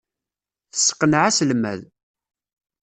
Tesseqneɛ 0.71 1.21
aselmad. 1.29 1.81